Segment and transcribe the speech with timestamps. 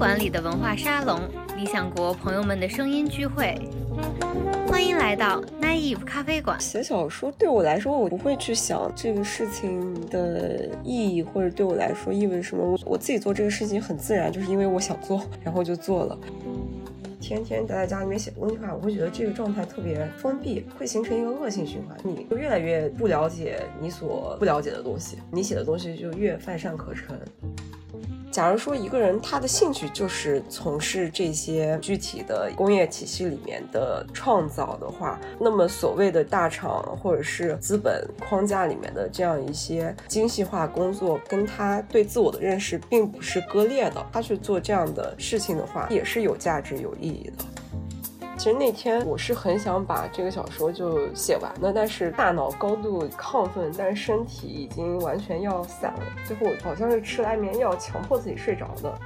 [0.00, 1.20] 馆里的文化沙龙，
[1.58, 3.54] 理想国朋友们的声音聚会。
[4.66, 6.58] 欢迎来到 Naive 咖啡馆。
[6.58, 12.64] 写小说对我来说，我不会去想这个事情的意义，或者对我来说意味什么。
[12.64, 16.18] 我我自己做这个事情很自然，就是因为我想做，然后就做了。
[17.20, 21.94] 天天待在家里面写东西的话，我会觉得这个状态特别封闭，会形成一个恶性循环。
[22.02, 27.20] 你就越来越不了解你所不了解的东西，你写的东西就越泛善可陈。
[28.30, 44.06] 假如说一个人他的兴趣就是从事这些具体的工业体系里面的创造的话，那么所谓的大厂或者是资本框架里面的这样一些精细化工作，跟他对自我的认识并不是割裂的。
[44.12, 47.44] 他去做这样的事情的话，也是有价值、有意义的。
[48.40, 56.00] 其实那天我是很想把这个小说就写完的，但是大脑高度亢奋，但是身体已经完全要散了。
[56.24, 58.98] 最后好像是吃了安眠药，强迫自己睡着的。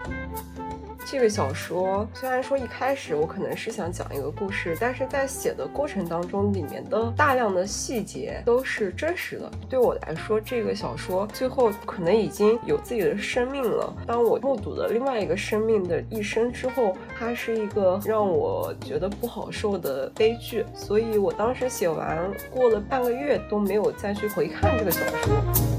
[1.07, 9.51] 这个小说虽然说一开始我可能是想讲一个故事，但是在写的过程当中，里面的大量的细节都是真实的。
[9.69, 13.95] 对我来说，这个小说最后可能已经有自己的生命了。
[14.07, 20.65] 当我目睹了另外一个生命的一生之后，它是一个让我觉得不好受的悲剧。
[20.74, 25.74] 所以我当时写完，过了半个月都没有再去回看这个小说。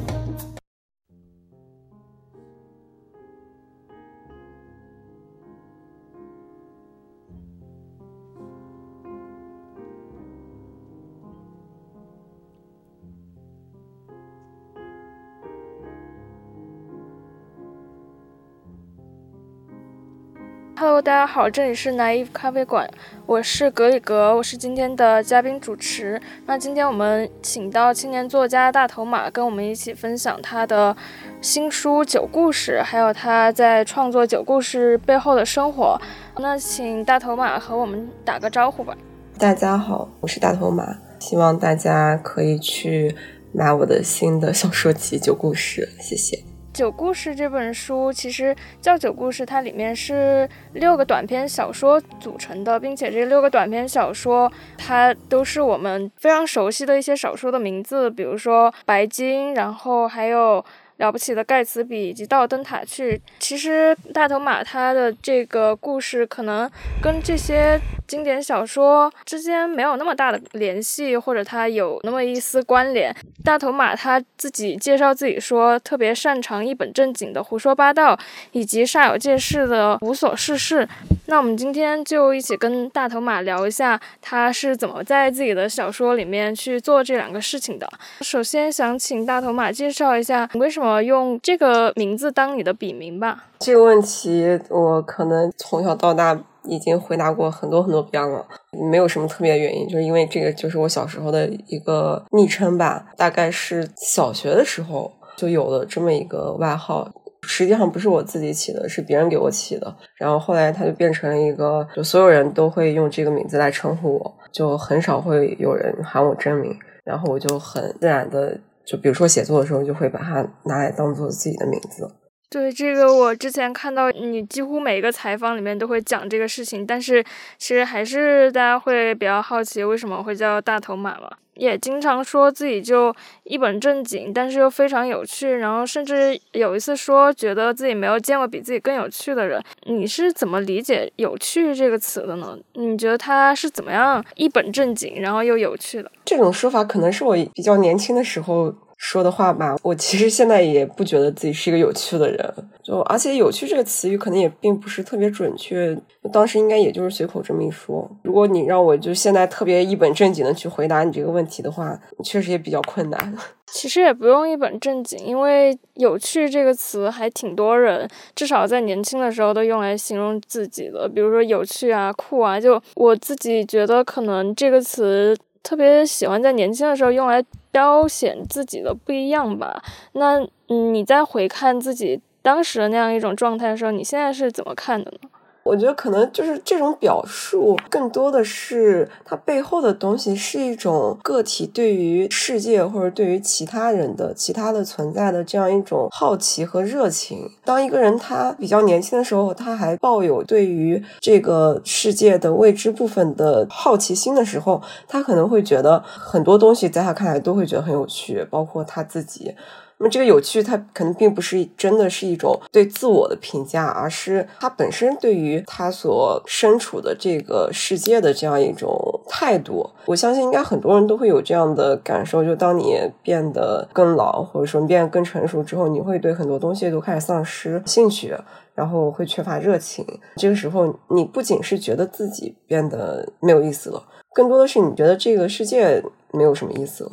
[21.05, 22.89] 大家好，这里是 Naive 咖啡馆，
[23.27, 26.19] 我是格里格，我是今天的嘉宾主持。
[26.47, 30.97] 那今天我们请到青年作家大头马，跟我们一起分享他的
[31.41, 36.01] 新书《酒故事》，还有他在创作《酒故事》背后的生活。
[36.39, 38.97] 那请大头马和我们打个招呼吧。
[39.37, 43.15] 大家好，我是大头马，希望大家可以去
[43.53, 46.37] 买我的新的小说集《酒故事》，谢谢。
[46.75, 60.63] 《九故事》这本书其实叫《九故事》，它里面是六个短篇小说组成的，并且这六个短篇小说它都是我们非常熟悉的一些小说的名字，比如说《白金》，然后还有。
[60.97, 66.69] 了不起的盖茨比以及到灯塔去，其实大头马他的这个故事可能
[67.01, 73.13] 跟这些经典小说之间没有那么大的联系，或者他有那么一丝关联。
[73.43, 78.17] 大头马他自己介绍自己说，特别擅长一本正经的胡说八道，
[78.53, 80.87] 以及煞有介事的无所事事。
[81.27, 87.87] 那我们今天就一起跟大头马聊一下，他是怎么在自己的小说里面去做这两个事情的。
[88.21, 90.84] 首先想请大头马介绍一下为什么。
[90.85, 93.45] 我，用这个名字当你的笔名吧。
[93.59, 98.45] 这个问题我可能从小到大已经回答过很多很多遍了，
[98.91, 103.07] 没有什么特别的原因，就是因为这个就是我小时候的一个昵称吧。
[103.17, 107.09] 大概是小学的时候就有了这么一个外号，
[107.41, 109.95] 实际上不是我自己起的，是别人给我起的。
[110.17, 116.71] 然后后来它就变成了一个，就所有人都会用这个名字来称呼我，就很少会有人喊我真名。
[117.03, 118.55] 然后我就很自然的。
[118.85, 122.07] 就比如说写作的时候，就会把它拿来当做自己的名字。
[122.49, 127.23] 对这个，我之前看到你几乎每一个采访里面都会讲这个事情，但是
[127.57, 131.29] 其实还是大家会比较好奇为什么会叫大头马嘛？
[131.55, 133.13] 也经常说自己就
[133.43, 139.61] 一本正经，但是又非常有趣，然后甚至有一次说觉得自己没有见过比自己更有趣的人。
[139.83, 142.57] 你是怎么理解“有趣”这个词的呢？
[142.73, 146.11] 你觉得他是怎么样一本正经，然后又有趣的？
[146.25, 148.75] 这种说法可能是我比较年轻的时候。
[148.97, 155.95] 说的话吧，我其实现在也不觉得自己是一个有趣的人，就而且“有趣”这个词语可能也并不是特别准确，
[156.31, 158.09] 当时应该也就是随口这么一说。
[158.23, 163.35] 如果你让我就现在特别一本正经的去回答你这个问题的话，确实也比较困难。
[163.67, 172.59] 其实也不用一本正经，因为“有趣”这个词还挺多人，至少在年轻的时候都用来形容自己的，比如说有趣啊、酷啊。
[172.59, 175.35] 就我自己觉得，可能这个词
[175.65, 177.43] 特别喜欢在年轻的时候用来。
[177.75, 179.83] 彰显自己的不一样吧。
[180.13, 185.29] 那你在回看自己当时的那样一种状态的时候，你现在是怎么看的呢？
[185.65, 197.49] 我觉得可能就是这种表述，更多的是它背后的东西是一种个体对于世界或者对于其他人的其他的存在的这样一种好奇和热情。
[197.63, 209.55] 当一个人他比较年轻的时候，他还抱有对于这个世界的未知部分的好奇心的时候，他可能会觉得很多东西在他看来都会觉得很有趣，包括他自己。
[209.97, 219.89] 那么这个有趣，它可能并不是真的是一种对自我的评价，而是他本身对于他所身处的这个世界的这样一种态度。
[220.05, 228.35] 我相信应该很多人都会有这样的感受，就当你变得更老，或者说你变得更成熟之后，你会对很多东西都开始丧失兴趣，
[228.73, 230.05] 然后会缺乏热情。
[230.35, 234.03] 这个时候，你不仅是觉得自己变得没有意思了，
[234.33, 236.03] 更多的是你觉得这个世界
[236.33, 237.11] 没有什么意思了。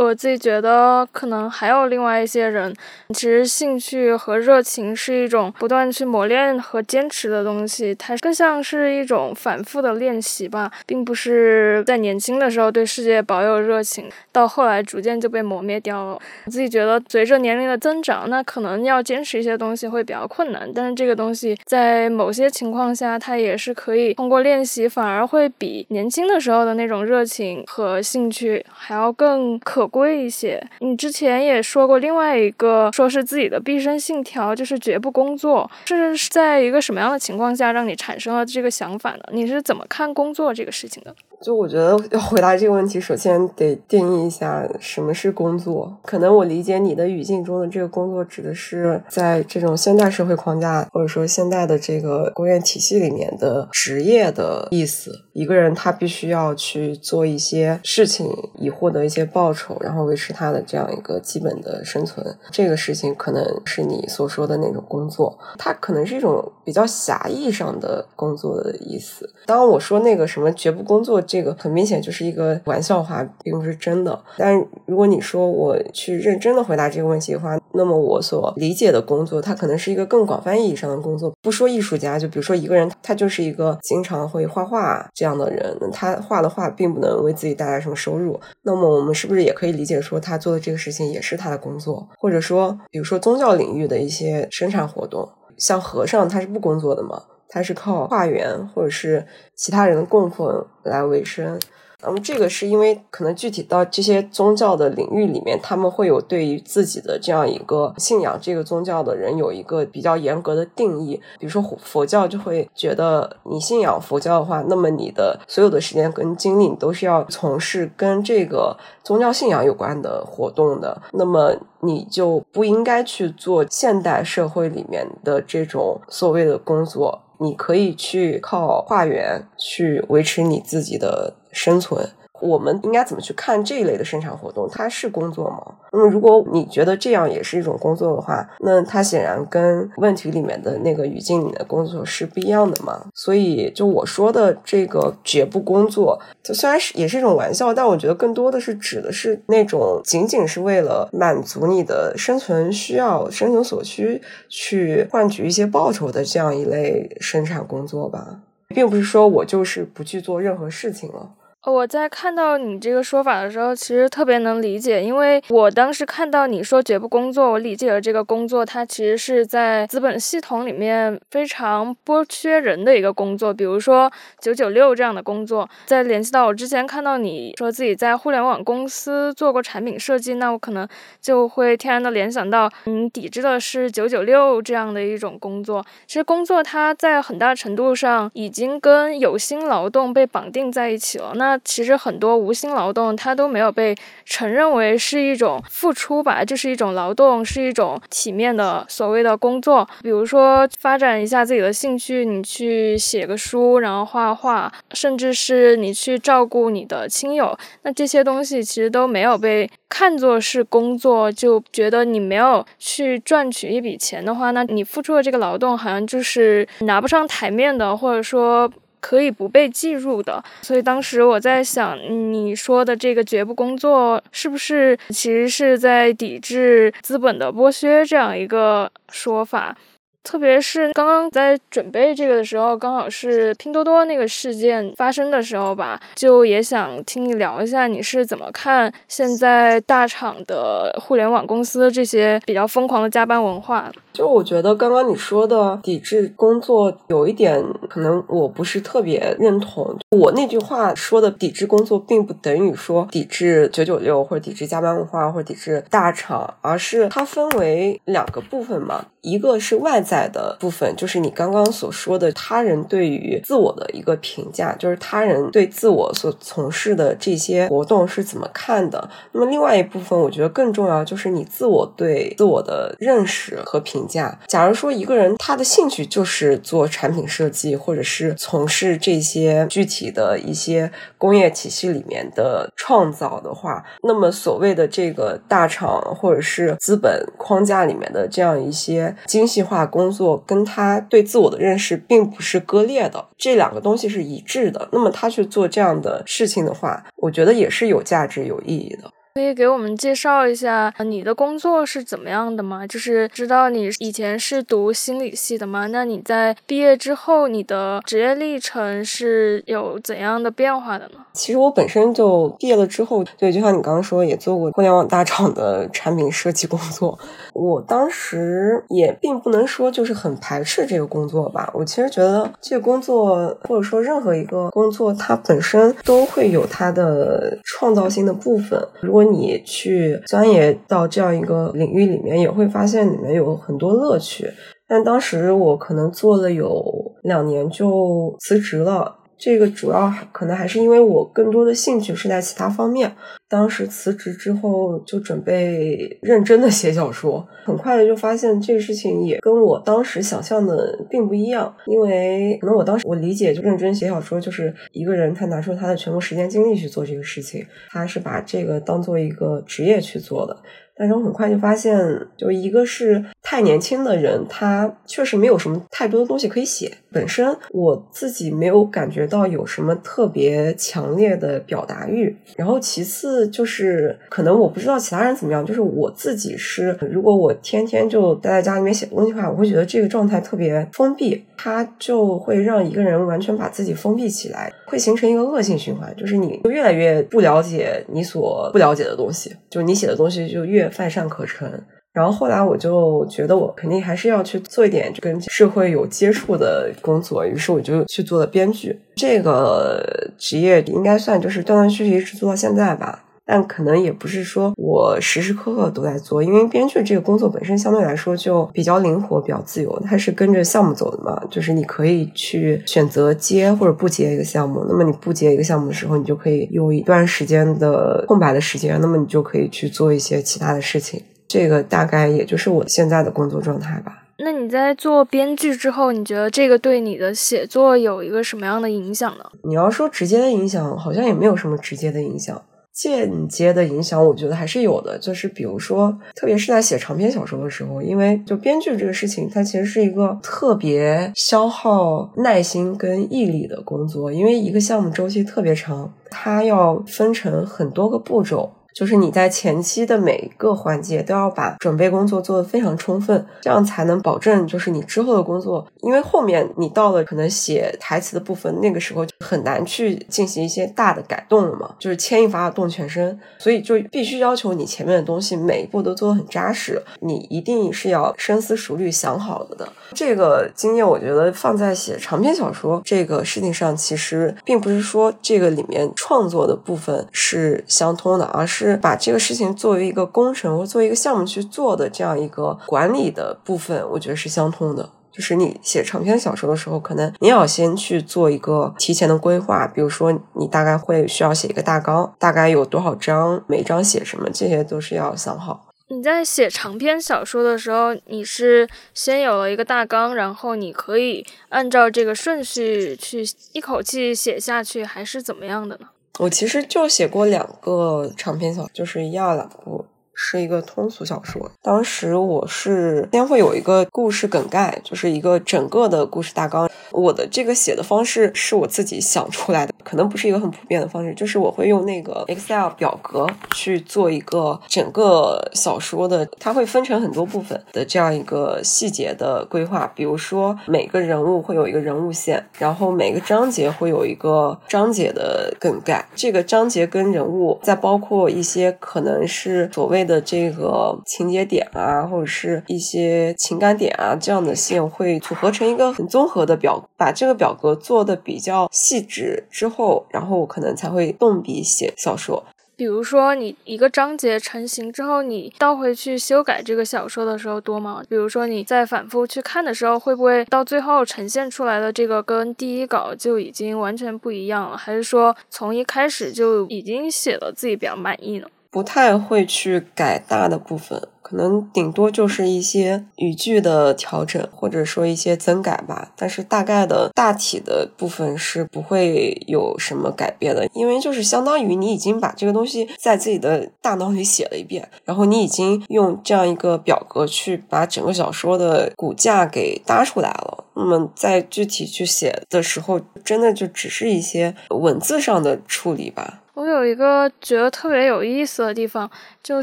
[0.00, 2.72] 我自己觉得，可能还有另外一些人，
[3.08, 16.12] 其实兴趣和热情是一种不断去磨练和坚持的东西，它更像是一种反复的练习吧，并不是在年轻的时候对世界保有热情，到后来逐渐就被磨灭掉了。
[16.44, 29.87] 我自己觉得，随着年龄的增长，那可能要坚持一些东西会比较困难，但是这个东西在某些情况下，它也是可以通过练习，反而会比年轻的时候的那种热情和兴趣还要更可。
[29.88, 30.62] 贵一些。
[30.80, 35.68] 你之前也说过另外一个，说是自己的毕生信条，就是绝不工作。
[35.86, 39.22] 是在一个什么样的情况下让你产生了这个想法呢？
[39.32, 41.14] 你是怎么看工作这个事情的？
[41.40, 45.96] 就我觉得要回答这个问题，首先得定义一下什么是工作。
[46.02, 55.12] 可能我理解你的语境中的这个工作，指的是在这种现代社会框架，或者说现代的这个工业体系里面的职业的意思。
[55.32, 62.26] 一个人他必须要去做一些事情，以获得一些报酬，然后维持他的这样一个基本的生存。
[62.50, 69.32] 这个事情可能是你所说的那种工作，它可能是一种比较狭义上的工作的意思。
[69.46, 71.22] 当我说那个什么绝不工作。
[71.28, 74.20] 这个很明显就是一个玩笑话，并不是真的。
[74.38, 81.32] 但如果你说我去认真的回答这个问题的话，那么我所理解的工作，它可能是一个更广泛意义上的工作。
[81.42, 88.40] 不说艺术家，就比如说一个人，他就是一个经常会画画这样的人，他画的画并不能为自己带来什么收入。
[88.62, 92.08] 那么我们是不是也可以理解说，他做的这个事情也是他的工作？
[92.16, 95.28] 或者说，比如说宗教领域的一些生产活动，
[95.58, 97.22] 像和尚他是不工作的吗？
[97.48, 101.58] 他是靠化缘或者是其他人的供奉来维生。
[102.00, 111.20] 那么这个是因为可能具体到这些宗教的领域里面，他们会有对于自己的这样一个信仰这个宗教的人有一个比较严格的定义。
[111.40, 121.02] 比如说佛教就会觉得你信仰佛教的话，那么你的所有的时间跟精力都是要从事跟这个宗教信仰有关的活动的。
[121.14, 127.22] 那么你就不应该去做现代社会里面的这种所谓的工作。
[127.38, 132.10] 你可以去靠化缘去维持你自己的生存。
[132.40, 134.68] 我们应该怎么去看这一类的生产活动？
[134.70, 135.74] 它是工作吗？
[135.92, 143.06] 那么，如果你觉得这样也是一种工作的话，那它显然跟问题里面的那个语境里的工作是不一样的嘛？
[143.14, 161.30] 所以，就我说的这个绝不工作，就虽然是也是一种玩笑，但我觉得更多的是指的是那种仅仅是为了满足你的生存需要、生存所需去换取一些报酬的这样一类生产工作吧，并不是说我就是不去做任何事情了。
[161.66, 174.10] 我在看到你这个说法的时候，其实特别能理解，因为我当时看到你说绝不工作，我理解了这个工作，它其实是在资本系统里面非常剥削人的一个工作，比如说
[174.40, 175.68] 九九六这样的工作。
[175.84, 180.88] 再联系到我之前看到你说自己在互联网公司做过产品设计，那我可能
[181.20, 185.84] 就会天然的联想到你抵制的是九九六这样的一种工作。
[186.06, 191.32] 其实工作它在很大程度上已经跟有薪劳动被绑定在一起了。
[191.34, 199.88] 那那其实很多无薪劳动，它都没有被承认为是一种付出吧，就是一种劳动，是一种体面的所谓的工作。
[200.02, 218.70] 比如说发展一下自己的兴趣，你去写个书，然后画画，甚至是你去照顾你的亲友，那这些东西其实都没有被看作是工作，就觉得你没有去赚取一笔钱的话，那你付出的这个劳动好像就是拿不上台面的，或者说。
[219.00, 221.98] 可以不被计入的，所以当时我在想，
[222.32, 229.76] 你说的这个绝不工作，是不是其实是在抵制资本的剥削这样一个说法？
[230.24, 243.90] 特别是刚刚在准备这个的时候，刚好是拼多多那个事件发生的时候吧，就也想听你聊一下，你是怎么看现在大厂的互联网公司这些比较疯狂的加班文化？
[244.18, 249.96] 就我觉得刚刚你说的抵制工作有一点可能我不是特别认同。
[250.10, 259.06] 我那句话说的抵制工作，并不等于说抵制九九六或者抵制加班文化或者抵制大厂，而是它分为两个部分嘛。
[259.20, 269.08] 一个是外在的部分，就是你刚刚所说的他人对于自我的一个评价，就是他人对自我所从事的这些活动是怎么看的。
[269.32, 274.36] 那么另外一部分，我觉得更重要就是你自我对自我的认识和评价。
[274.48, 289.14] 假如说一个人他的兴趣就是做产品设计，或者是从事这些具体的一些工业体系里面的创造的话，那么所谓的这个大厂或者是资本框架里面的这样一些。
[289.26, 294.88] 精细化工作跟他对自我的认识并不是割裂的，这两个东西是一致的。
[294.92, 299.10] 那么他去做这样的事情的话，我觉得也是有价值、有意义的。
[299.38, 302.84] 可以给我们介绍一下你的工作是怎么样的吗？
[302.84, 305.86] 就是知道你以前是读心理系的吗？
[305.86, 311.24] 那你在毕业之后，你的职业历程是有怎样的变化的呢？
[311.38, 317.16] 其实我本身就毕业了之后，对，就像你刚刚说，也做过互联网大厂的产品设计工作。
[317.54, 321.70] 我当时也并不能说就是很排斥这个工作吧。
[321.72, 328.84] 我其实觉得这个工作，或者说任何一个工作，它本身都会有它的创造性的部分。
[329.00, 334.52] 如果你去钻研到这样一个领域里面，也会发现里面有很多乐趣。
[334.88, 336.82] 但当时我可能做了有
[337.22, 339.14] 两年就辞职了。
[339.38, 343.14] 这个主要可能还是因为我更多的兴趣是在其他方面。
[343.50, 351.74] 当时辞职之后就准备认真的写小说，很快的就发现这个事情也跟我当时想象的并不一样。
[351.86, 360.54] 因为可能我当时我理解就认真写小说就是一个人他拿出他的全部时间精力去做这个事情，他是把这个当做一个职业去做的。
[360.98, 361.96] 但是我很快就发现，
[362.36, 366.90] 就一个是太年轻的人，他确实没有什么太多的东西可以写。
[367.10, 372.36] 本身我自己没有感觉到有什么特别强烈的表达欲。
[372.56, 390.87] 然后其次就是，可能我不知道其他人怎么样，就是我自己是，如果我天天就待在家里面写东西的话，我会觉得这个状态特别封闭，它就会让一个人完全把自己封闭起来，会形成一个恶性循环，就是你越来越不了解你所不了解的东西，就你写的东西就越。
[390.90, 391.70] 泛善可陈，
[392.12, 398.98] 然后后来我就觉得我肯定还是要去做一点跟社会有接触的工作，于是我就去做了编剧。
[399.16, 400.02] 这个
[400.38, 414.84] 职业应该算就是断断续续一直做到现在吧，但可能也不是说我时时刻刻都在做，因为编剧这个工作本身相对来说就比较灵活、比较自由，它是跟着项目走的嘛，就是你可以去选择接或者不接一个项目。
[414.86, 421.22] 那么你不接一个项目的时候，你就可以有一段时间的空白的时间，那么你就可以去做一些其他的事情。
[421.48, 424.24] 这个大概也就是我现在的工作状态吧。
[424.40, 429.44] 那你在做编剧之后，你觉得这个对你的写作有一个什么样的影响呢？
[429.62, 432.60] 你要说直接的影响，好像也没有什么直接的影响。
[432.98, 435.16] 间接的影响，我觉得还是有的。
[435.18, 448.72] 就是比如说，特别是在写长篇小说的时候，因为就编剧这个事情，它其实是一个特别消耗耐心跟毅力的工作，因为一个项目周期特别长，它要分成很多个步骤。
[448.98, 469.88] 就是你在前期的每一个环节都要把准备工作做得非常充分，这样才能保证就是你之后的工作，因为后面你到了可能写台词的部分，那个时候就很难去进行一些大的改动了嘛，就是牵一发而动全身，所以就必须要求你前面的东西每一步都做得很扎实，你一定是要深思熟虑想好了的。
[470.12, 478.87] 这个经验我觉得放在写长篇小说这个事情上，其实并不是说这个里面创作的部分是相通的，而是。
[478.88, 485.10] 是把这个事情作为一个工程或作为一个项目去做的这样一个管理的部分，我觉得是相通的。
[485.30, 495.84] 就是你写长篇小说的时候，可能你要先去做一个提前的规划，比如说你大概会需要写一个大纲，大概有多少章，每章写什么，这些都是要想好。
[496.08, 506.08] 你在写长篇小说的时候，你是先有了一个大纲，然后你可以按照这个顺序去一口气写下去，还是怎么样的呢？
[506.38, 510.06] 我其实就写过两个长篇小，就是一二两部，
[510.40, 511.68] 是一个通俗小说。
[511.82, 516.88] 当时我是先会有一个故事梗概，就是一个整个的故事大纲。
[517.10, 530.06] 我的这个写的方式是我自己想出来的，可能不是一个很普遍的方式，就是我会用那个 Excel 表格去做一个整个小说的，它会分成很多部分的这样一个细节的规划。
[530.14, 552.64] 比如说每个人物会有一个人物线，然后每个章节会有一个章节的梗概，这个章节跟人物再包括一些可能是所谓的这个情节点啊，或者是一些情感点啊，这样的线会组合成一个很综合的表，把这个表格做的比较细致之后，然后我可能才会动笔写小说。
[552.96, 558.24] 比如说，你一个章节成型之后，你倒回去修改这个小说的时候多吗？
[558.28, 564.96] 比如说你在反复去看的时候，会不会到最后呈现出来的这个跟第一稿就已经完全不一样了？
[564.96, 568.66] 还是说从一开始就已经写了自己比较满意呢？
[568.90, 576.32] 不太会去改大的部分，可能顶多就是一些语句的调整，或者说一些增改吧。
[576.36, 590.86] 但是大概的大体的部分是不会有什么改变的，因为就是相当于你已经把这个东西在自己的大脑里写了一遍，然后你已经用这样一个表格去把整个小说的骨架给搭出来了。
[590.96, 596.62] 那么在具体去写的时候，真的就只是一些文字上的处理吧。
[596.78, 599.28] 我有一个觉得特别有意思的地方，
[599.64, 599.82] 就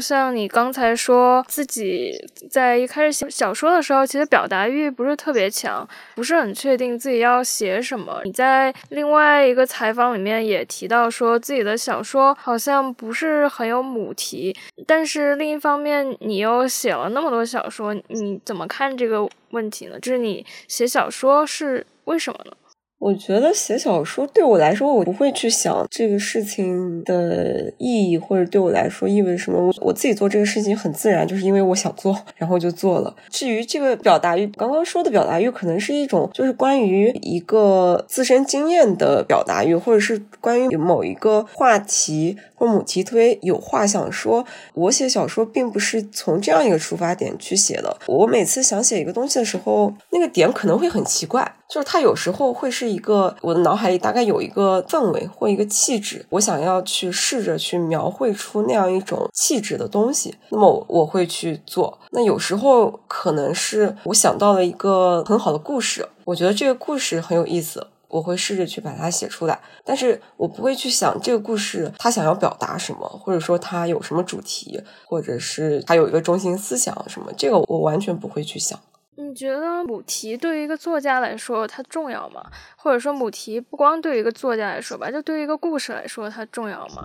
[0.00, 2.10] 像你刚才说自己
[2.50, 8.22] 在一开始写小说的时候，其实表达欲不是特别强，不是很确定自己要写什么。
[8.24, 20.00] 你在另外一个采访里面也提到，说自己的小说好像不是很有母题，但是另一方面，你又写了那么多小说，你怎么看这个问题呢？
[20.00, 22.52] 就是你写小说是为什么呢？
[22.98, 29.58] 我觉得写小说对我来说，我不会去想这个事情的意义，或者对我来说意味什么。
[29.58, 33.14] 我我自己做这个事情很自然，就是因为我想做，然后就做了。
[33.28, 44.44] 至于这个表达欲，刚刚说的表达欲，可能是一种就是关于一个自身经验的表达欲，或者是关于某一个话题或母题特别有话想说。
[44.74, 47.96] 我写小说并不是从这样一个出发点去写的。
[48.06, 51.56] 我每次想写一个东西的时候，那个点可能会很奇怪。
[51.68, 61.98] 就是它有时候会是一个我的脑海里大概有一个氛围或一个气质，我想要去试着去描绘出那样一种气质的东西，那么我会去做。
[62.12, 69.60] 那有时候可能是我想到了一个很好的故事，我觉得这个故事很有意思，我会试着去把它写出来。
[69.84, 78.78] 但是我不会去想这个故事它想要表达什么，或者说它有什么主题，或者是它有一个中心思想什么，这个我完全不会去想。
[79.18, 82.44] 你觉得母题对于一个作家来说它重要吗？
[82.76, 87.02] 或者说母题不光对于一个作家来说吧，就对于一个故事来说它重要吗？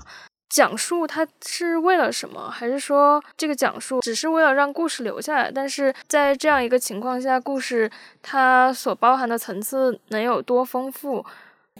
[0.51, 2.49] 讲述它是为了什么？
[2.49, 5.49] 还是说这个讲述只是为了让故事留下来？
[5.49, 7.89] 但是在这样一个情况下，故事
[8.21, 11.25] 它所包含的层次能有多丰富？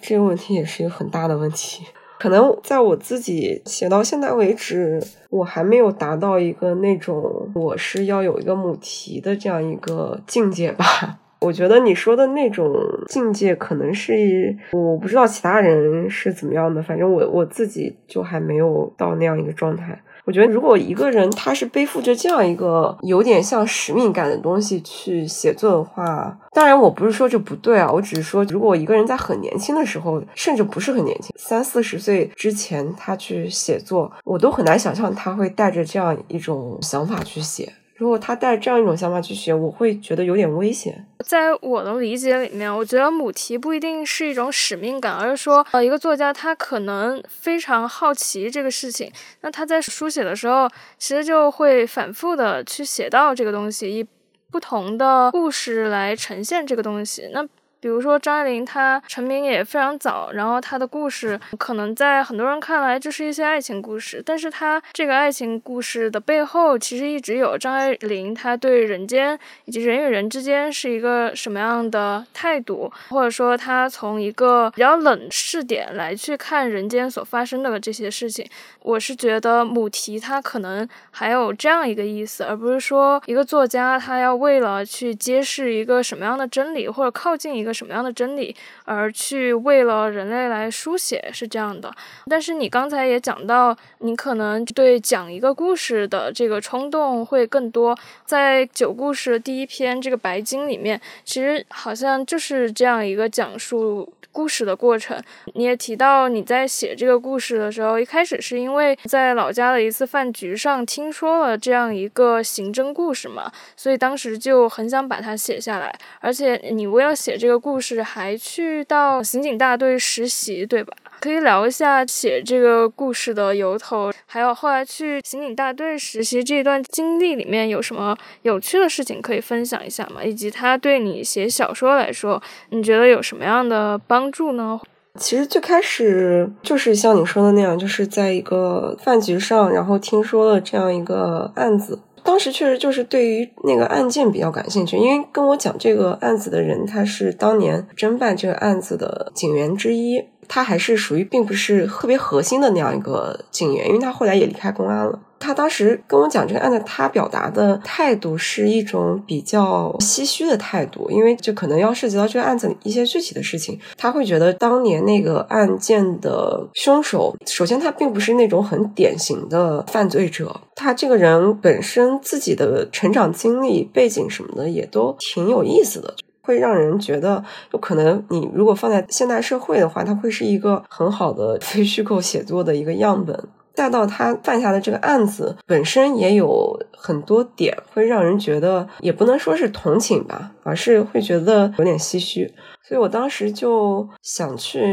[0.02, 1.86] 这个问题也是一个很大的问题。
[2.18, 11.18] 可能在我自己写到现在为止，我还没有达到一个那种我是要有一个母题的这样一个境界吧。
[11.42, 12.72] 我觉得你说的那种
[13.08, 20.00] 境界，可能是我不知道其他人是怎么样的，反正我我自己就还没有到那样一个状态。
[20.24, 37.74] 我觉得，如果一个人他是背负着这样一个有点像使命感的东西去写作的话，当然我不是说这不对啊，我只是说，如果一个人在很年轻的时候，甚至不是很年轻，三四十岁之前他去写作，我都很难想象他会带着这样一种想法去写。
[38.02, 41.06] 如果他带着这样一种想法去写，我会觉得有点危险。
[41.24, 49.12] 在我的理解里面，我觉得母题不一定是一种使命感，而是说，呃，一个作家他可能非常好奇这个事情，
[49.42, 54.04] 那他在书写的时候，其实就会反复的去写到这个东西，以
[54.50, 57.30] 不同的故事来呈现这个东西。
[57.32, 57.48] 那
[57.82, 78.48] 比如说张爱玲，她成名也非常早，然后她的故事可能在很多人看来就是一些爱情故事，但是她这个爱情故事的背后，其实一直有张爱玲她对人间以及人与人之间是一个什么样的态度，或者说她从一个比较冷视点来去看人间所发生的这些事情。
[78.84, 87.71] 我是觉得母题它可能还有这样一个意思，而不是说一个作家他要为了去揭示一个什么样的真理，或者靠近一个。
[87.74, 88.56] 什么样的真理
[88.86, 91.92] 而去为了人类来书写是这样的，
[92.28, 97.98] 但是你刚才也讲到，你可能对讲一个故事的这个冲动会更多。
[98.26, 104.12] 在九故事第一篇这个白鲸里面，其实好像就是这样一个讲述。
[104.32, 105.22] 故事的过程，
[105.54, 115.94] 你也提到你在写这个故事的时候，一开始是因为在老家的一次饭局上听说了这样一个刑侦故事嘛，所以当时就很想把它写下来。
[116.20, 120.94] 而且你为了写这个故事还去到刑警大队实习，对吧？
[121.22, 130.24] 可以聊一下写这个故事的由头，还有后来去刑警大队实习这段经历里面有什么有趣的事情可以分享一下吗？
[130.24, 134.82] 以及它对你写小说来说，你觉得有什么样的帮助呢？
[135.20, 142.00] 其实最开始就是像你说的那样，就是在一个饭局上，然后听说了这样一个案子。
[142.24, 155.18] 当时确实就是对于那个案件比较感兴趣，因为跟我讲这个案子的人，他是当年侦办这个案子的警员之一，他还是属于并不是特别核心的那样一个警员，因为他后来也离开公安了。
[155.40, 163.80] 他当时跟我讲这个案子，他表达的态度是一种比较唏嘘的态度，因为就可能要涉及到这个案子一些具体的事情。
[163.98, 183.38] 他会觉得当年那个案件的凶手，首先他并不是那种很典型的犯罪者，他这个人本身自己的成长经历、背景什么的也都挺有意思的，会让人觉得就可能你如果放在现代社会的话，它会是一个很好的 非虚构写作的一个样本。
[183.74, 192.54] 再到他犯下的这个案子本身也有很多点会让人觉得，也不能说是同情吧，而是会觉得有点唏嘘。
[192.92, 194.84] 所以我当时就想去，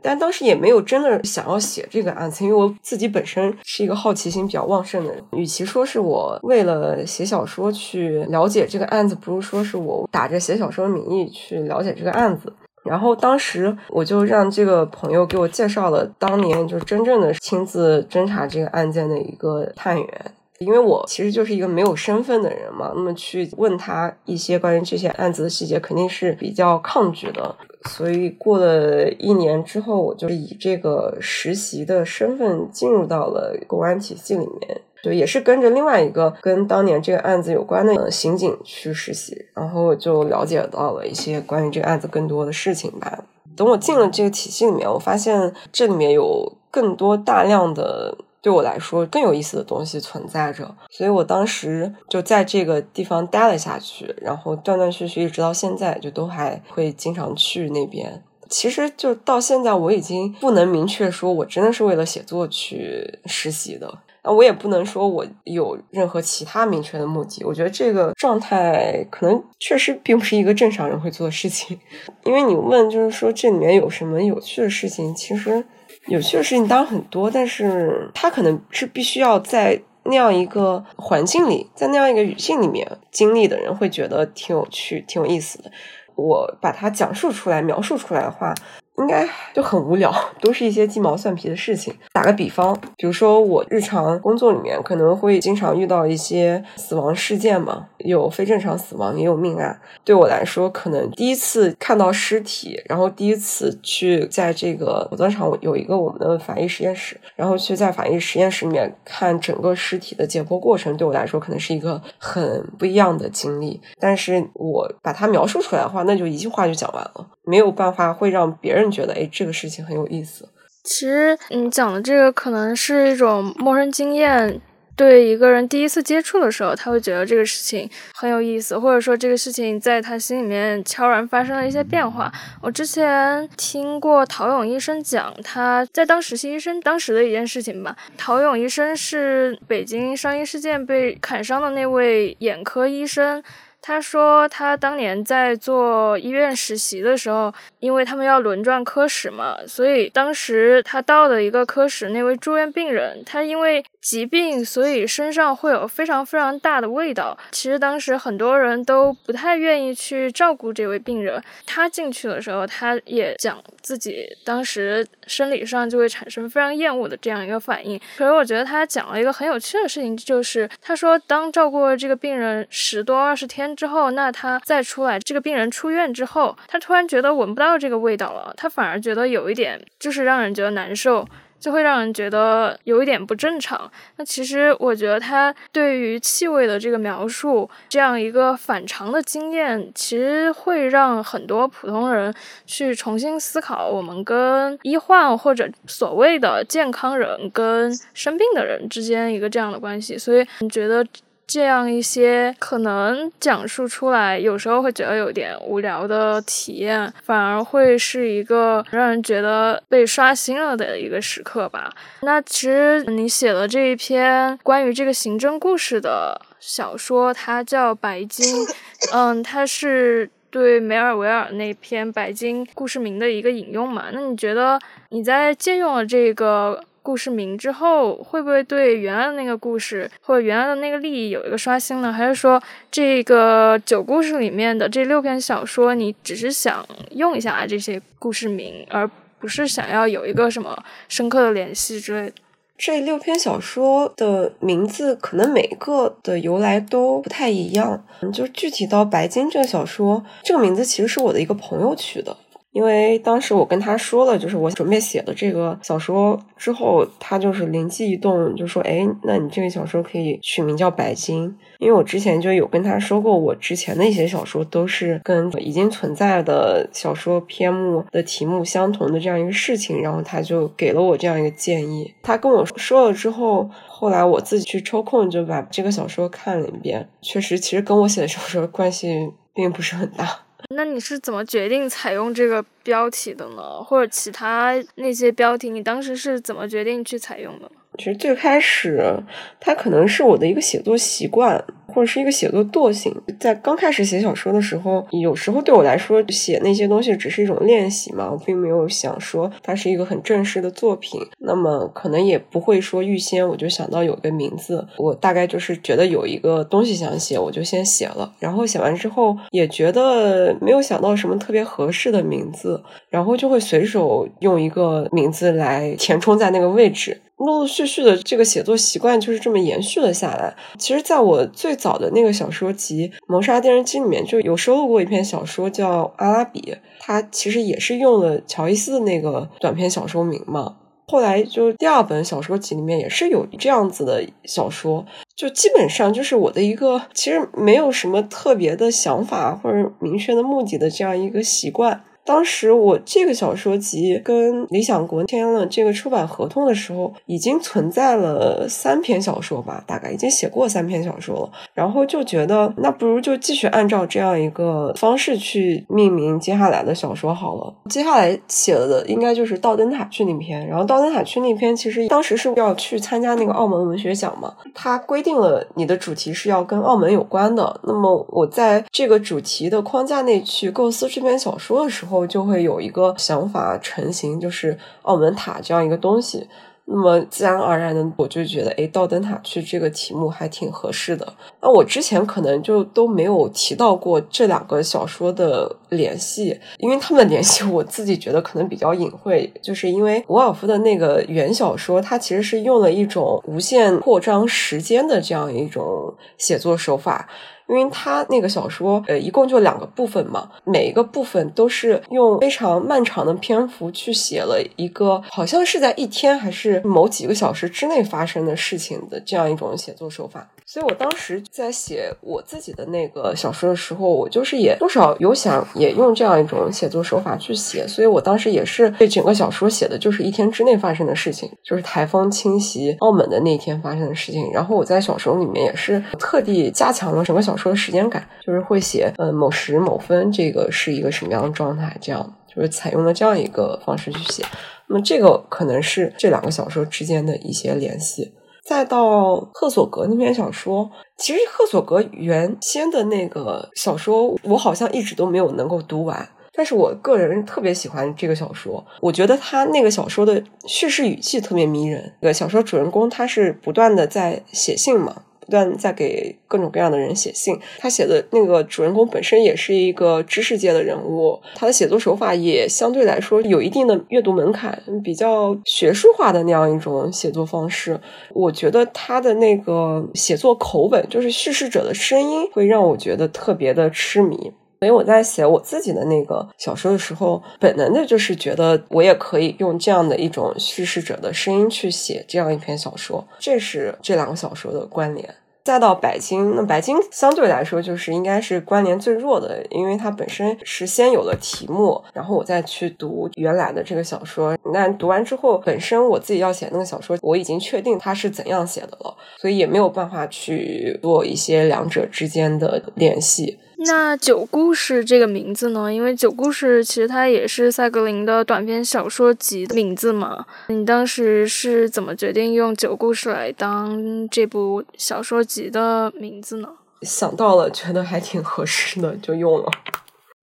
[0.00, 5.22] 但当时也没有真的想要写这个案子，因为我自己本身是一个好奇心比较旺盛的人。
[5.32, 12.50] 与其说是我为了写小说去了解这个案子，不如说是我打着写小说的名义去了解这个案子。
[12.82, 27.56] 然后当时我就让这个朋友给我介绍了当年就真正的亲自侦查这个案件的一个探员，因为我其实就是一个没有身份的人嘛，那么去问他一些关于这些案子的细节，肯定是比较抗拒的。
[27.88, 34.80] 所以过了一年之后，我就以这个实习的身份进入到了公安体系里面。
[35.02, 43.24] 对，也是跟着另外一个跟当年这个案子有关的刑警去实习，然后就了解到了一些关于这个案子更多的事情吧。
[43.56, 58.22] 等我进了这个体系里面，我发现这里面有更多大量的对我来说更有意思的东西存在着，所以我当时就在这个地方待了下去，然后断断续续一直到现在，就都还会经常去那边。
[58.48, 63.98] 其实就到现在，我已经不能明确说我真的是为了写作去实习的。
[64.24, 67.42] 那我也不能说我有任何其他明确的目的。
[67.44, 71.76] 我觉得这个状态可能确实并不是一个正常人会做的事情。
[72.24, 75.12] 因为你问，就是说这里面有什么有趣的事情？
[75.14, 75.64] 其实
[76.06, 85.70] 有趣的事情当然很多，但是他可能是必须要在那样一个环境里，在那样一个语境里面经历的人会觉得挺有趣、挺有意思的。
[86.14, 88.52] 我把它讲述出来、描述出来的话。
[88.98, 91.92] 应该就很无聊，都是一些鸡毛蒜皮的事情。
[92.12, 99.80] 打个比方，比如说我日常工作里面可能会经常遇到一些死亡事件嘛，有非正常死亡，也有命案。
[100.04, 113.80] 对我来说，可能第一次看到尸体，然后第一次去在这个火葬场有一个我们的法医实验室，然后去在法医实验室里面看整个尸体的解剖过程，对我来说可能是一个很不一样的经历。
[113.98, 118.81] 但是我把它描述出来的话，那就一句话就讲完了，没有办法会让别人。
[118.90, 120.48] 觉得哎，这个事情很有意思。
[120.84, 124.60] 其实你讲的这个可能是一种陌生经验，
[124.96, 132.32] 对一个人第一次接触的时候，他会觉得这个事情很有意思，或者说这个事情在他心里面悄然发生了一些变化。
[132.60, 137.96] 我之前听过陶勇医生讲他在当实习医生当时的一件事情吧。
[138.18, 143.40] 陶勇医生是北京上医事件被砍伤的那位眼科医生。
[143.82, 153.84] 他说，他当年在做医院实习的时候，因为他们要轮转科室嘛，所以当时他到的一个科室，那位住院病人，他因为。
[154.02, 157.38] 疾病，所以身上会有非常非常大的味道。
[157.52, 161.40] 其实当时很多人都不太愿意去照顾这位病人。
[161.64, 167.98] 他进去的时候，他也讲自己当时生理上就会产生非常厌恶的这样一个反应。
[168.18, 181.24] 可是我觉得他讲了一个很有趣的事情，就是他说，当照顾了这个病人十多二十天之后，那他再出来，这个病人出院之后，他突然觉得闻不到这个味道了，他反而觉得有一点就是让人觉得难受。
[181.62, 183.88] 就会让人觉得有一点不正常。
[184.16, 192.34] 那其实我觉得他对于气味的这个描述，这样一个反常的经验，其实会让很多普通人
[192.66, 200.18] 去重新思考我们跟医患或者所谓的健康人跟生病的人之间一个这样的关系。
[200.18, 201.06] 所以你觉得？
[201.46, 211.92] 这样一些可能讲述出来，有时候会觉得有点无聊的体验，反而会是一个让人觉得被刷新了的一个时刻吧。
[212.22, 218.64] 那其实你写了这一篇关于这个刑侦故事的小说，它叫《白金》，
[219.12, 224.06] 嗯，它是对梅尔维尔那篇《白金故事名》的一个引用嘛。
[224.12, 232.12] 那你觉得你在借用了这个故事名之后，会不会对原来的那个故事或者原来的那个利益有一个刷新呢？
[232.12, 242.34] 还是说这个九故事里面的这六篇小说，你只是想用一下这些故事名，而不是想要有一个什么深刻的联系之类的？
[242.78, 248.04] 这六篇小说的名字可能每个的由来都不太一样。
[248.32, 252.36] 就具体到《白金》这个小说，这个名字其实是我的一个朋友取的。
[252.72, 272.14] 因为当时我跟他说了，就是我准备写的这个小说之后，他就是灵机一动，就说：“哎，那你这个小说可以取名叫《白金》。”因为我之前就有跟他说过，我之前的一些小说都是跟已经存在的小说篇目的题目相同的这样一个事情，然后他就给了我这样一个建议。
[272.22, 280.41] 他跟我说了之后，后来我自己去抽空就把这个小说看了一遍，确实，其实跟我写的小说关系并不是很大。
[280.74, 283.82] 那你是怎么决定采用这个标题的呢？
[283.82, 287.70] 或者其他那些标题，你当时是怎么决定去采用的？
[287.98, 289.22] 其实最开始，
[289.60, 293.14] 它可能是我的一个写作习惯，或者是一个写作惰性。
[293.38, 301.20] 在刚开始写小说的时候，有时候对我来说，写那些东西只是一种练习嘛，我并没有想说它是一个很正式的作品。
[301.38, 308.32] 那么可能也不会说预先我就想到有个名字，我大概就是觉得有一个东西想写，我就先写了。
[308.38, 317.20] 然后写完之后，也觉得没有想到什么特别合适的名字，然后就会随手用一个名字来填充在那个位置。
[317.38, 320.54] 陆陆续续的这个写作习惯就是这么延续了下来。
[320.78, 326.60] 其实，在我最早的那个小说集《谋杀电视机》里面，就有收录过一篇小说叫《阿拉比》，
[327.00, 330.76] 它其实也是用了乔伊斯的那个短篇小说名嘛。
[331.08, 342.04] 后来就第二本小说集里面也是有这样子的小说，就基本上就是我的一个其实没有什么特别的想法或者明确的目的的这样一个习惯。
[342.24, 351.50] 当时我这个小说集跟理想国签了这个出版合同的时候，已经存在了三篇小说吧，大概已经写过三篇小说了。
[351.74, 357.74] 然后就觉得，那不如就继续按照这样一个方式去命名接下来的小说好了。
[357.90, 360.64] 接下来写的应该就是《道灯塔区》那篇。
[360.68, 367.80] 然后《道灯塔区》那篇其实当时是要去参加那个澳门文学奖嘛，它规定了你的主题是要跟澳门有关的。
[367.82, 372.11] 那么我在这个主题的框架内去构思这篇小说的时候。
[372.12, 376.46] 后就会有一个想法成型，就是澳门塔这样一个东西。
[376.84, 381.32] 那么自然而然的，我就觉得，哎，到灯塔去这个题目还挺合适的。
[381.60, 389.50] 那我之前可能就都没有提到过这两个小说的联系，因为他们的联系 我自己觉得可能比较隐晦。
[389.62, 397.28] 就是因为伍尔夫的那个原小说，它其实是用了一种无限扩张时间的这样一种写作手法。
[397.72, 410.46] 因为他那个小说，呃，一共就两个部分嘛，每一个部分都是用非常漫长的篇幅去写了一个，好像是在一天还是某几个小时之内发生的事情的这样一种写作手法。
[410.72, 417.86] 所以我当时在写我自己的那个小说的时候，我就是也多少有想也用这样一种写作手法去写。
[417.86, 424.50] 所以我当时也是对整个小说写的就是一天之内发生的事情，就是台风侵袭澳门的那一天发生的事情。
[424.50, 434.42] 然后我在小说里面也是特地加强了整个小说的时间感，就是会写呃某时某分这个是一个什么样的状态，这样就是采用了这样一个方式去写。
[434.88, 438.32] 那么这个可能是这两个小说之间的一些联系。
[438.64, 446.28] 再到赫索格那篇小说，其实赫索格原先的那个小说，我好像一直都没有能够读完。
[446.54, 452.12] 但是我个人特别喜欢这个小说，我觉得他那个小说的叙事语气特别迷人。
[452.20, 455.22] 这个小说主人公他是不断的在写信嘛。
[455.52, 468.00] 不断在给各种各样的人写信，他写的那个主人公本身也是一个知识界的人物，他的写作手法也相对来说有一定的阅读门槛，比较学术化的那样一种写作方式。
[468.30, 474.52] 我觉得他的那个写作口吻，就是叙事者的声音，会让我觉得特别的痴迷。
[474.80, 485.32] 所以我在写我自己的那个小说的时候，本能的就是觉得我也可以用这样的一种叙事者的声音去写这样一篇小说，这是这两个小说的关联。
[485.64, 494.56] 再到白金，那白金相对来说就是应该是关联最弱的，因为它本身是先有了题目，然后我再去读原来的这个小说。
[494.72, 503.58] 那读完之后，本身我自己要写那个小说，我已经确定它是怎样写的了，所以也没有办法去做一些两者之间的联系。
[503.84, 505.92] 那九故事这个名字呢？
[505.92, 510.46] 因为九故事其实它也是赛格林的短篇小说集的名字嘛。
[510.68, 516.68] 你当时是怎么决定用九故事来当这部小说集的名字呢？
[517.02, 519.70] 想到了，觉得还挺合适的，就用了。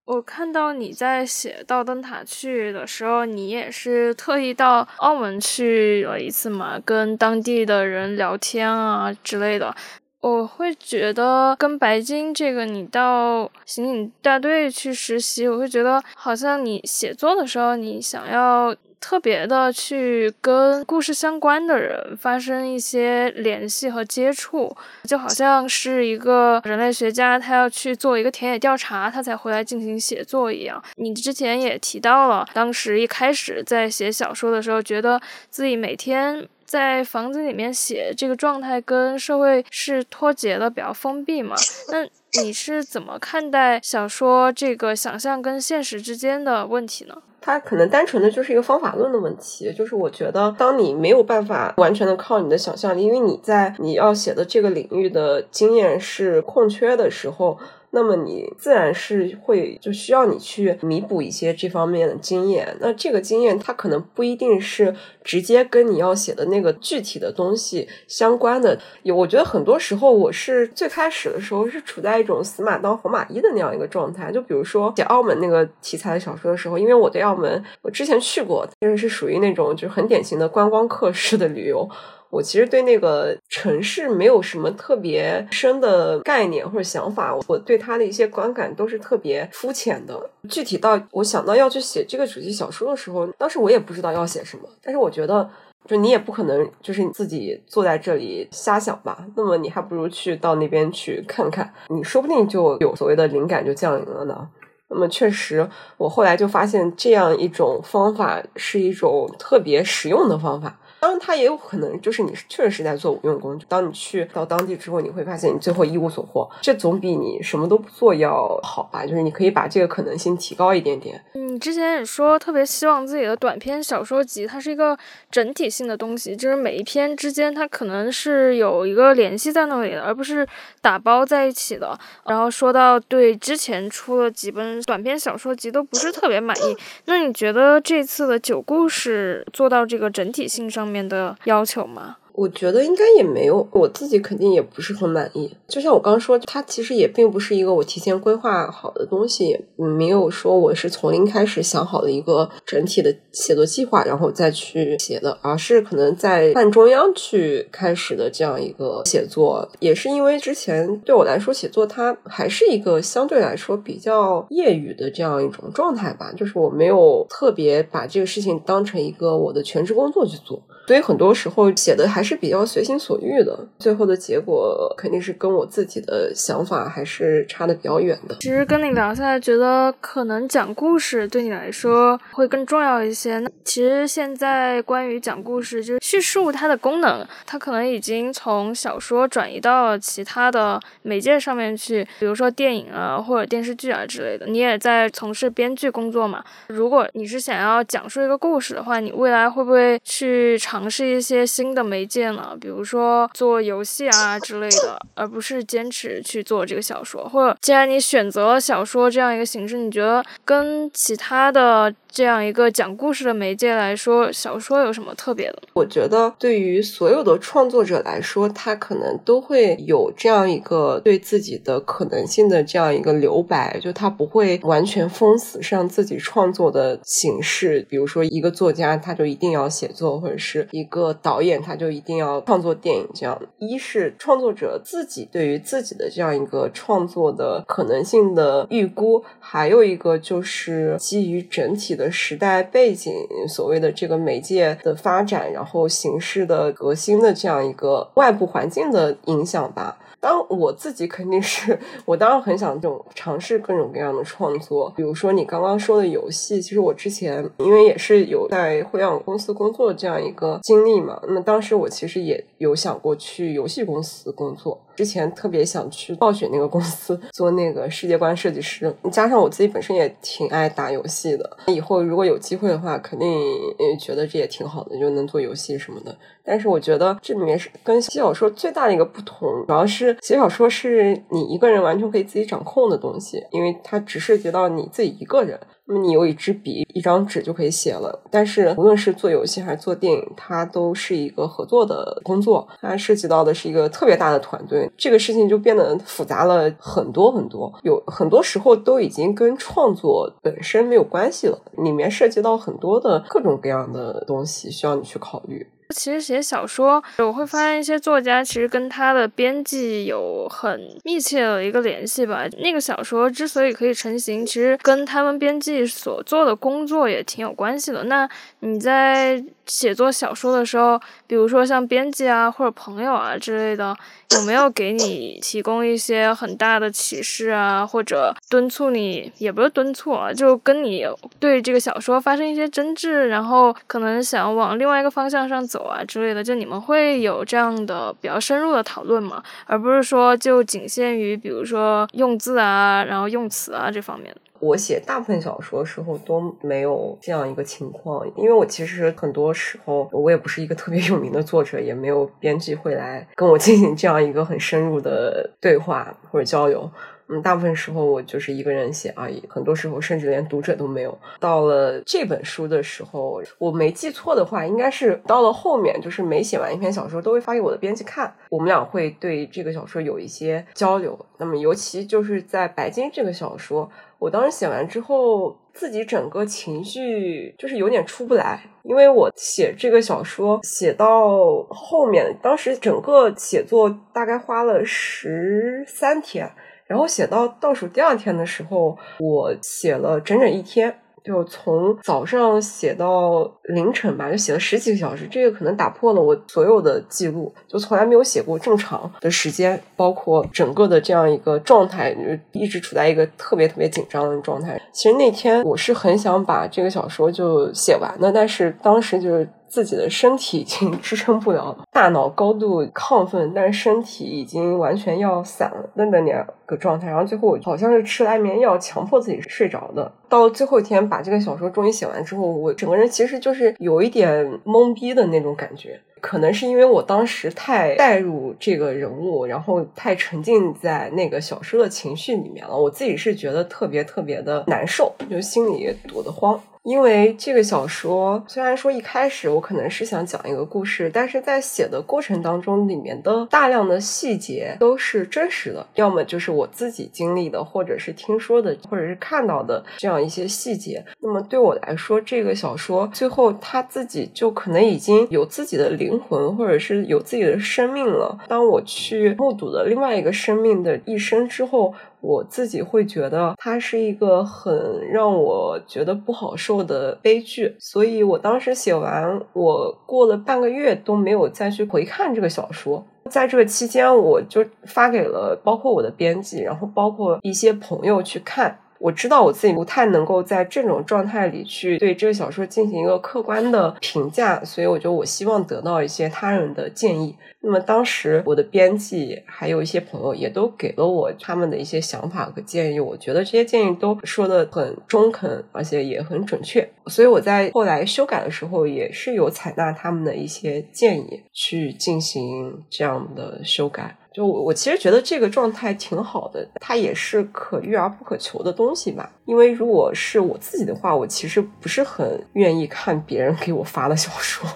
[0.05, 9.75] 我看到你在写到灯塔去的时候，你也是特意到澳门去了一次嘛，跟当地的人聊天啊之类的。
[10.21, 18.75] 我会觉得跟白金这个，你到刑警大队去实习，我会觉得好像你写作的时候，你想要。
[19.01, 30.83] 特别的去跟故事相关的人发生一些联系和接触，就好像是一个人类学家，他要去做一个田野调查，他才回来进行写作一样。
[30.97, 41.55] 你之前也提到了，当时一开始在写小说的时候，觉得自己每天在房子里面写这个状态跟社会是脱节的，比较封闭嘛。
[41.91, 42.07] 那
[42.39, 47.15] 你是怎么看待小说这个想象跟现实之间的问题呢？
[47.41, 57.57] 它可能单纯的就是一个方法论的问题，就是我觉得，当你没有办法完全的靠你的想象力，因为你在你要写的这个领域的经验是空缺的时候。
[57.91, 62.75] 那么你自然是会就需要你去弥补一些这方面的经验。
[62.79, 68.79] 那这个经验它可能不一定是直接跟你要写的那个具体的东西相关的。
[69.03, 74.31] 有，我觉得很多时候我是最开始的时候是处在一种死马当活马医的那样一个状态。
[74.31, 81.89] 就比如说写澳门那个题材的小说的时候，因为我对澳门我之前去过，但是是属于那种就是很典型的观光客式的旅游。
[82.29, 90.29] 我其实对那个城市没有什么特别深的概念或者想法，我对它的一些观感都是特别肤浅的。
[90.47, 94.63] 具体到我想到要去写这个主题小说的时候，当时我也不知道要写什么。
[94.83, 95.49] 但是我觉得，
[95.87, 99.25] 就你也不可能就是你自己坐在这里瞎想吧。
[99.35, 104.47] 那么你还不如去到那边去看看，你说不定就有所谓的灵感就降临了呢。
[104.91, 110.79] 那么确实，我后来就发现这样一种方法是一种特别实用的方法。
[110.99, 113.59] 当然，它也有可能就是你确实是在做无用功。
[113.69, 119.05] 当你去到当地之后，你会发现你最后一无所获，这总比你什么都不做要好吧？
[119.05, 121.23] 就是你可以把这个可能性提高一点点。
[121.33, 124.97] 你之前也说特别希望自己的短篇小说集它是一个
[125.31, 130.45] 整体性的东西，就是每一篇之间它可能是有一个联系在那里的，而不是
[130.81, 131.97] 打包在一起的。
[132.25, 140.88] 然后说到对之前出了几本短篇小说集都不是特别满意，那你觉得这次的九故事做到这个整体性上？
[140.89, 142.17] 面的要求吗？
[142.31, 145.53] 我觉得应该也没有，我自己肯定也不是很满意。
[145.67, 159.67] 就像我刚刚说，它其实也并不是一个我提前规划好的东西，没有说我是从零开始想好的一个整体的写作计划，然后再去写的，而是可能在半中央去开始的这样一个写作。
[159.79, 170.63] 也是因为之前对我来说，写作它还是一个相对来说比较业余的这样一种状态吧，就是我没有特别把这个事情当成一个我的全职工作去做。
[170.89, 178.35] 所以很多时候写的还是比较随心所欲的，最后的结果肯定是跟我自己的想法还是差的比较远的。
[178.39, 183.37] 其实跟你聊下来，觉得可能讲故事对你来说会更重要一些。
[183.37, 194.47] 那其实现在关于讲故事，就是叙述它的功能，它可能已经从小说转移到了其他的媒介上面去，比如说电影啊或者电视剧啊之类的。
[194.47, 196.43] 你也在从事编剧工作嘛？
[196.69, 200.78] 如果你是想要讲述一个故事的话，你未来会不会去尝？
[200.79, 207.27] 尝试一些新的媒介呢，比如说做游戏啊之类的，而不是坚持去做这个小说。
[207.27, 211.93] 或者，既然你选择了小说这样一个形式，你觉得跟其他的？
[212.11, 215.61] 这样一个讲故事的媒介来说，小说有什么特别的？
[215.73, 227.85] 我觉得对于所有的创作者来说，他可能都会有这样一个对自己的可能性的这样一个留白，就他不会完全封死上自己创作的形式。
[227.87, 233.05] 比如说，一个作家他就一定要写作，或者是一个导演他就一定要创作电影。
[233.13, 241.89] 这样，一是创作者自己对于自己的这样一个创作的可能性的预估，还有一个就是基于整体。
[241.99, 243.11] 的时代背景，
[243.47, 249.97] 所谓的这个媒介的发展，然后形式的革新的这样一个外部环境的影响吧。
[250.19, 264.79] 当我自己肯定是我当然很想这种尝试各种各样的创作，比如说你刚刚说的游戏，其实我之前因为也是有在互联网公司工作这样一个经历嘛，那么当时我其实也有想过去游戏公司工作。
[264.99, 273.31] 之前特别想去暴雪那个公司做那个世界观设计师，加上我自己本身也挺爱打游戏的，以后如果有机会的话，肯定
[273.79, 276.13] 也觉得这也挺好的，就能做游戏什么的。
[276.43, 285.57] 但是我觉得这里面是跟写小说最大的一个不同，主要是写小说是你一个人完全可以自己掌控的东西，因为它只涉及到你自己一个人。
[285.89, 288.17] 那么你有一支笔、一张纸就可以写了。
[288.29, 297.73] 但是无论是做游戏还是做电影，它都是一个合作的工作，它涉及到的是一个特别大的团队，这个事情就变得复杂了很多很多。
[297.81, 305.65] 有很多时候都已经跟创作本身没有关系了，里面涉及到很多的各种各样的东西需要你去考虑。
[305.95, 312.45] 其实写小说，我会发现一些作家其实跟他的编辑有很密切的一个联系吧。
[312.59, 318.03] 那个小说之所以可以成型，其实跟他们编辑所做的工作也挺有关系的。
[318.03, 318.29] 那
[318.59, 323.95] 你在写作小说的时候，比如说像编辑啊或者朋友啊之类的，
[324.35, 331.03] 有没有给你提供一些很大的启示啊，或者敦促你，也不是敦促啊，就跟你
[331.39, 335.78] 对这个小说发生一些争执，然后可能想往另外一个方向上走。
[335.83, 339.43] 啊之类的，就你们会有这样的比较深入的讨论吗？
[339.65, 344.35] 而不是说就仅限于比如说用字啊，然后用词啊这方面。
[344.61, 356.91] 我写大部分小说的时候都没有这样一个情况，因为我其实很多时候我也不是一个特别有名的作者，也没有编辑会来跟我进行这样一个很深入的对话或者交流。
[357.31, 361.15] 嗯，大部分时候我就是一个人写而已，很多时候甚至连读者都没有。
[361.39, 371.17] 到了这本书的时候，我没记错的话，应该是到了后面，就是每写完一篇小说都会发给我的编辑看，我们俩会对这个小说有一些交流。
[371.37, 386.51] 那么，尤其就是在《白金》这个小说，我当时写完之后，自己整个情绪就是有点出不来，因为我写这个小说写到后面，当时整个写作大概花了十三天。
[386.89, 395.27] 然后写到倒数第二天的时候，我写了整整一天，就从早上写到凌晨吧，就写了十几个小时。
[395.29, 402.21] 这个可能打破了我所有的记录，就从来没有写过这么长的时间，包括整个的这样一个状态，就
[402.59, 404.81] 一直处在一个特别特别紧张的状态。
[404.91, 409.47] 其实那天我是很想把这个小说就写完的，但是当时就是。
[409.69, 417.07] 自己的身体已经 支撑不了了，大脑高度亢奋，但是身体已经完全要散了的那两个状态。
[417.07, 420.11] 然后最后好像是吃了安眠药，强迫自己睡着的。
[420.27, 425.99] 到最后一天，把这个小说终于写完之后，我整个人其实就是有一点懵逼的那种感觉。
[426.21, 432.77] 可能是因为我当时太带入这个人物，然后太沉浸在那个小说的情绪里面了。
[432.77, 436.59] 我自己是觉得特别特别的难受，就心里堵得慌。
[436.83, 451.03] 因为这个小说虽然说一开始我可能是想讲一个故事，但是在写的过程当中，里面的大量的细节都是真实的，要么就是我自己经历的，或者是听说的，或者是看到的这样一些细节。
[451.21, 458.37] 那么对我来说，这个小说最后他自己就可能已经有自己的灵魂，或者是有自己的生命了。
[458.47, 461.93] 当我去目睹了另外一个生命的一生之后。
[462.21, 473.05] 我自己会觉得它是一个很让我觉得不好受的悲剧，所以我当时写完，我过了半个月都没有再去回看这个小说。
[473.29, 478.79] 在这个期间，我就发给了包括我的编辑，然后包括一些朋友去看。
[478.99, 487.35] 我知道我自己不太能够在这种状态里去对这个小说进行一个客观的评价，所以我觉得我希望得到一些他人的建议。
[487.61, 496.89] 那么当时我的编辑还有一些朋友也都给了我他们的一些想法和建议，我觉得这些建议都说的很中肯，而且也很准确。
[497.07, 504.15] 所以我在后来修改的时候也是有采纳他们的一些建议去进行这样的修改。
[504.31, 509.29] 就我，我其实觉得这个状态挺好的，它也是可遇而不可求的东西吧。
[509.45, 514.69] 因为如果是我自己的话，我其实不是很愿意看别人给我发的小说，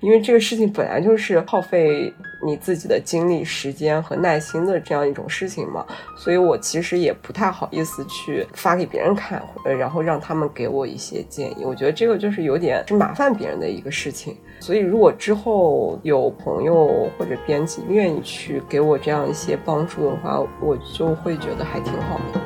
[0.00, 2.12] 因为这个事情本来就是耗费
[2.44, 5.84] 你自己的精力、时间和耐心的这样一种事情嘛。
[6.16, 9.42] 所以我其实也不太好意思去发给别人看，
[9.78, 11.64] 然后让他们给我一些建议。
[11.64, 14.36] 我觉得这个就是有点是麻烦别人的一个事情。
[14.60, 22.40] 所以，如果之后有朋友或者编辑愿意去给我这样一些帮助的话，我就会觉得还挺好的。